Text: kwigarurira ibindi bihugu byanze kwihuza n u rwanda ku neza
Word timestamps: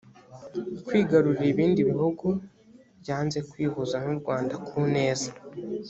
kwigarurira 0.85 1.45
ibindi 1.53 1.81
bihugu 1.89 2.27
byanze 3.01 3.39
kwihuza 3.49 3.95
n 4.03 4.05
u 4.13 4.17
rwanda 4.21 4.55
ku 4.67 4.79
neza 4.95 5.29